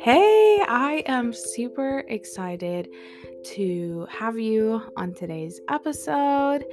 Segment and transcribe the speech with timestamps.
[0.00, 2.88] Hey, I am super excited
[3.54, 6.64] to have you on today's episode.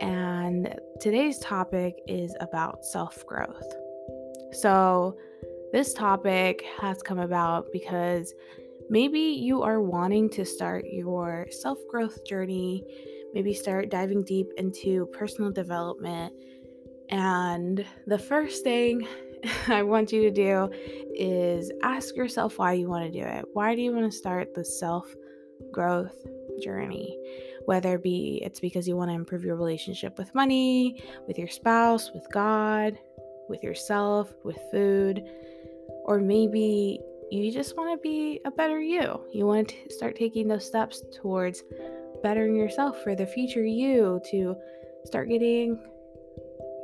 [0.00, 3.72] And today's topic is about self growth.
[4.50, 5.16] So,
[5.72, 8.34] this topic has come about because
[8.90, 12.82] maybe you are wanting to start your self growth journey,
[13.34, 16.32] maybe start diving deep into personal development.
[17.10, 19.06] And the first thing
[19.68, 20.70] I want you to do
[21.14, 23.44] is ask yourself why you want to do it.
[23.52, 25.06] Why do you want to start the self
[25.72, 26.16] growth
[26.62, 27.18] journey?
[27.64, 31.48] Whether it be it's because you want to improve your relationship with money, with your
[31.48, 32.98] spouse, with God,
[33.48, 35.22] with yourself, with food,
[36.04, 39.20] or maybe you just want to be a better you.
[39.32, 41.62] You want to start taking those steps towards
[42.22, 44.56] bettering yourself for the future you to
[45.04, 45.78] start getting,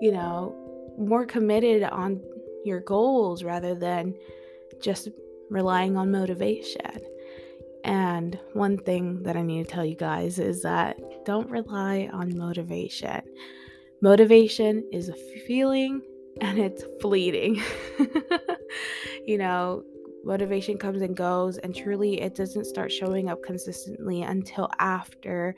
[0.04, 0.54] you know,
[0.98, 2.20] more committed on
[2.62, 4.14] your goals rather than
[4.82, 5.08] just
[5.48, 7.00] relying on motivation.
[7.84, 12.36] And one thing that I need to tell you guys is that don't rely on
[12.36, 13.22] motivation.
[14.02, 16.02] Motivation is a feeling
[16.42, 17.62] and it's fleeting.
[19.26, 19.84] you know,
[20.22, 25.56] motivation comes and goes, and truly it doesn't start showing up consistently until after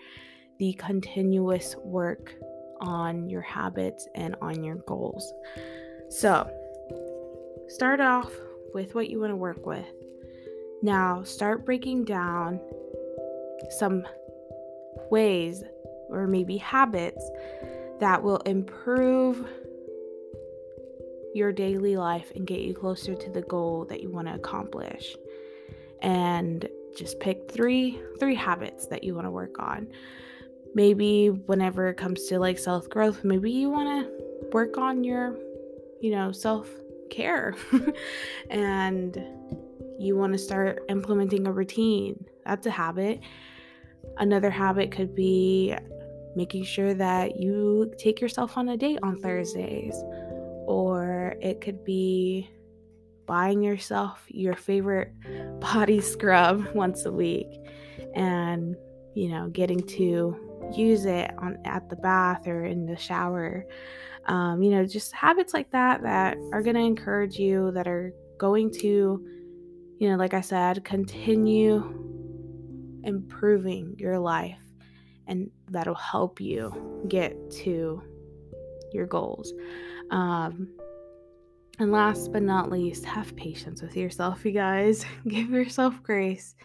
[0.61, 2.33] the continuous work
[2.81, 5.33] on your habits and on your goals.
[6.09, 6.51] So,
[7.69, 8.33] Start off
[8.75, 9.85] with what you want to work with.
[10.83, 12.61] Now, start breaking down
[13.71, 14.07] some
[15.11, 15.65] ways
[16.09, 17.29] or maybe habits
[17.99, 19.45] that will improve
[21.35, 25.17] your daily life and get you closer to the goal that you want to accomplish.
[26.03, 29.89] And just pick 3 3 habits that you want to work on.
[30.77, 35.37] Maybe whenever it comes to like self-growth, maybe you want to work on your
[36.01, 36.69] you know, self
[37.11, 37.55] care
[38.51, 39.23] and
[39.99, 42.27] you want to start implementing a routine.
[42.45, 43.21] That's a habit.
[44.19, 45.75] Another habit could be
[46.35, 49.95] making sure that you take yourself on a date on Thursdays,
[50.67, 52.51] or it could be
[53.27, 55.13] buying yourself your favorite
[55.61, 57.49] body scrub once a week
[58.15, 58.77] and
[59.17, 60.37] you know getting to
[60.75, 63.67] use it on at the bath or in the shower
[64.27, 68.13] um, you know, just habits like that that are going to encourage you, that are
[68.39, 69.25] going to,
[69.99, 72.03] you know, like I said, continue
[73.05, 74.59] improving your life
[75.29, 78.03] and that'll help you get to
[78.93, 79.53] your goals.
[80.11, 80.69] Um,
[81.79, 85.05] and last but not least, have patience with yourself, you guys.
[85.29, 86.57] Give yourself grace.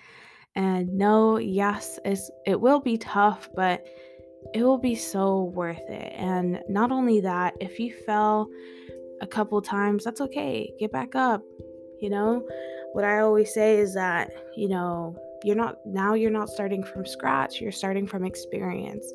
[0.56, 3.86] And no, yes, it will be tough, but
[4.54, 6.14] it will be so worth it.
[6.16, 8.50] And not only that, if you fell
[9.22, 10.74] a couple times, that's okay.
[10.80, 11.42] Get back up.
[12.02, 12.44] You know,
[12.94, 17.06] what I always say is that, you know, you're not now you're not starting from
[17.06, 19.12] scratch, you're starting from experience.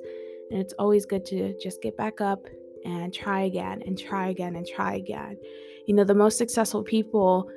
[0.51, 2.47] And it's always good to just get back up
[2.85, 5.37] and try again and try again and try again.
[5.87, 7.51] You know, the most successful people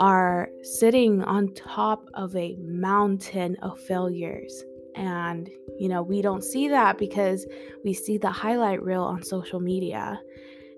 [0.00, 4.64] are sitting on top of a mountain of failures
[4.96, 7.46] and, you know, we don't see that because
[7.84, 10.20] we see the highlight reel on social media.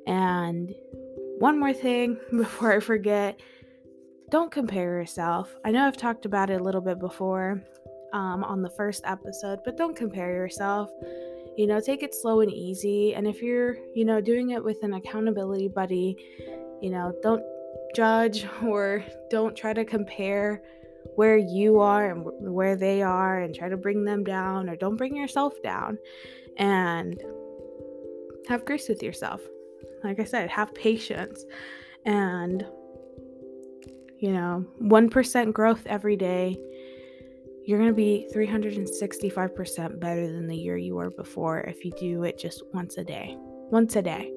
[0.06, 0.74] And
[1.38, 3.40] one more thing before I forget
[4.30, 5.54] don't compare yourself.
[5.62, 7.62] I know I've talked about it a little bit before
[8.14, 10.88] um, on the first episode, but don't compare yourself.
[11.58, 13.14] You know, take it slow and easy.
[13.14, 16.16] And if you're, you know, doing it with an accountability buddy,
[16.80, 17.42] you know, don't
[17.94, 20.62] judge or don't try to compare
[21.16, 24.96] where you are and where they are and try to bring them down or don't
[24.96, 25.98] bring yourself down
[26.56, 27.20] and
[28.48, 29.40] have grace with yourself.
[30.02, 31.44] Like I said, have patience
[32.04, 32.66] and
[34.22, 36.56] you know, 1% growth every day.
[37.66, 42.22] You're going to be 365% better than the year you were before if you do
[42.22, 43.36] it just once a day.
[43.72, 44.30] Once a day.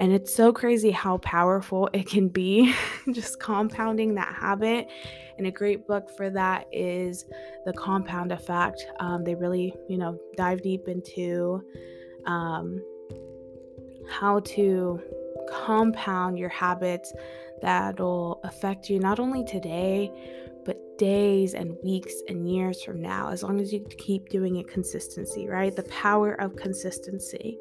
[0.00, 2.74] And it's so crazy how powerful it can be,
[3.12, 4.88] just compounding that habit
[5.40, 7.24] and a great book for that is
[7.64, 8.84] The Compound Effect.
[8.98, 11.64] Um, they really, you know, dive deep into
[12.26, 12.78] um,
[14.06, 15.00] how to
[15.50, 17.14] compound your habits
[17.62, 20.10] that'll affect you not only today,
[20.64, 24.68] but days and weeks and years from now, as long as you keep doing it
[24.68, 25.74] consistency, right?
[25.74, 27.58] The power of consistency.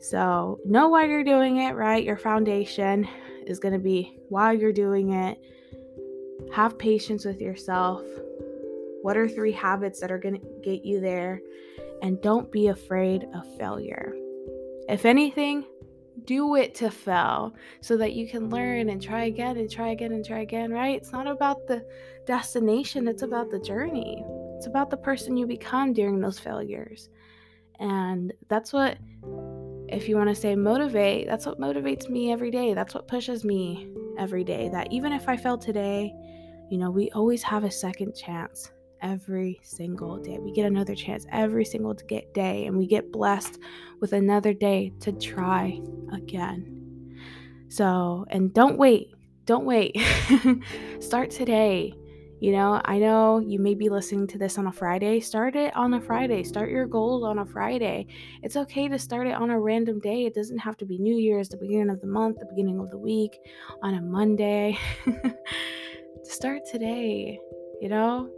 [0.00, 2.02] So, know why you're doing it, right?
[2.02, 3.06] Your foundation
[3.46, 5.38] is going to be why you're doing it
[6.52, 8.02] have patience with yourself.
[9.02, 11.40] What are three habits that are going to get you there?
[12.02, 14.14] And don't be afraid of failure.
[14.88, 15.64] If anything,
[16.24, 20.12] do it to fail so that you can learn and try again and try again
[20.12, 20.96] and try again, right?
[20.96, 21.84] It's not about the
[22.26, 24.24] destination, it's about the journey.
[24.56, 27.08] It's about the person you become during those failures.
[27.78, 28.98] And that's what,
[29.88, 32.74] if you want to say motivate, that's what motivates me every day.
[32.74, 34.68] That's what pushes me every day.
[34.68, 36.12] That even if I fail today,
[36.70, 38.70] you know, we always have a second chance
[39.02, 40.38] every single day.
[40.38, 41.94] We get another chance every single
[42.34, 43.58] day, and we get blessed
[44.00, 45.80] with another day to try
[46.12, 46.80] again.
[47.68, 49.14] So, and don't wait.
[49.46, 49.96] Don't wait.
[51.00, 51.94] Start today.
[52.40, 55.20] You know, I know you may be listening to this on a Friday.
[55.20, 56.42] Start it on a Friday.
[56.42, 58.06] Start your goals on a Friday.
[58.42, 60.24] It's okay to start it on a random day.
[60.24, 62.90] It doesn't have to be New Year's, the beginning of the month, the beginning of
[62.90, 63.38] the week,
[63.82, 64.78] on a Monday.
[65.04, 65.34] To
[66.24, 67.38] start today.
[67.82, 68.30] You know,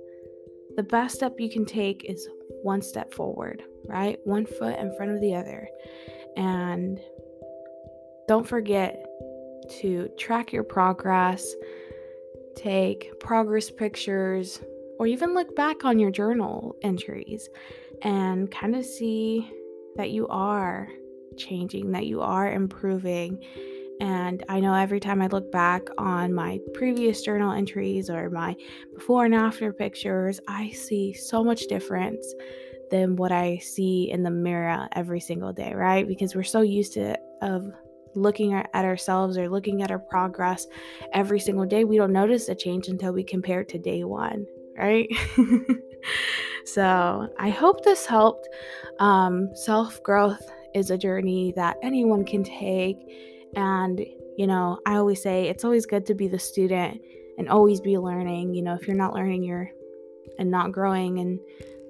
[0.76, 2.28] the best step you can take is
[2.62, 4.18] one step forward, right?
[4.24, 5.68] One foot in front of the other.
[6.36, 7.00] And
[8.28, 9.04] don't forget
[9.80, 11.54] to track your progress
[12.54, 14.60] take progress pictures,
[14.98, 17.48] or even look back on your journal entries
[18.02, 19.50] and kind of see
[19.96, 20.88] that you are
[21.36, 23.42] changing, that you are improving.
[24.02, 28.56] And I know every time I look back on my previous journal entries or my
[28.96, 32.26] before and after pictures, I see so much difference
[32.90, 36.06] than what I see in the mirror every single day, right?
[36.06, 37.72] Because we're so used to of
[38.16, 40.66] looking at ourselves or looking at our progress
[41.12, 44.44] every single day, we don't notice a change until we compare it to day one,
[44.76, 45.08] right?
[46.64, 48.48] so I hope this helped.
[48.98, 52.98] Um, Self growth is a journey that anyone can take.
[53.54, 54.00] And,
[54.36, 57.00] you know, I always say it's always good to be the student
[57.38, 58.54] and always be learning.
[58.54, 59.70] You know, if you're not learning, you're
[60.38, 61.38] and not growing, and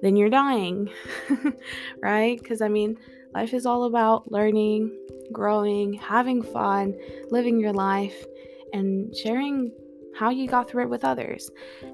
[0.01, 0.89] then you're dying,
[2.01, 2.37] right?
[2.37, 2.97] Because I mean,
[3.33, 4.91] life is all about learning
[5.31, 6.93] growing, having fun,
[7.29, 8.25] living your life,
[8.71, 9.71] and sharing
[10.15, 11.49] how you got through it with others.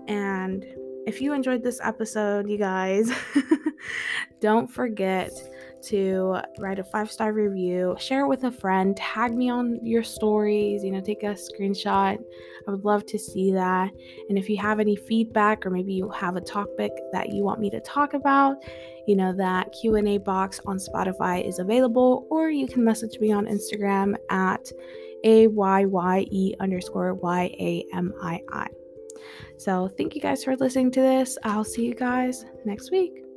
[0.07, 0.65] And
[1.07, 3.11] if you enjoyed this episode, you guys,
[4.41, 5.31] don't forget
[5.83, 10.03] to write a five star review, share it with a friend, tag me on your
[10.03, 12.17] stories, you know, take a screenshot.
[12.67, 13.91] I would love to see that.
[14.29, 17.59] And if you have any feedback or maybe you have a topic that you want
[17.59, 18.57] me to talk about,
[19.07, 23.45] you know, that Q&A box on Spotify is available or you can message me on
[23.45, 24.71] Instagram at
[25.23, 28.67] A-Y-Y-E underscore Y-A-M-I-I.
[29.57, 31.37] So thank you guys for listening to this.
[31.43, 33.28] I'll see you guys next week.